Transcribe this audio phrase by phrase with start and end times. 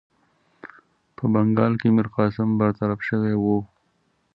[1.15, 3.57] په بنګال کې میرقاسم برطرف شوی وو.